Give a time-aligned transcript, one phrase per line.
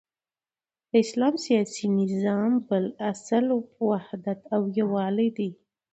[0.89, 3.45] د اسلام سیاسی نظام بل اصل
[3.89, 5.49] وحدت او یوالی دی،